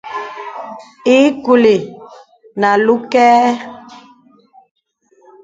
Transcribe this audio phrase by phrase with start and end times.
[1.15, 1.75] Ìì kùlì
[2.59, 3.35] nə̀ àlū kɛ̄.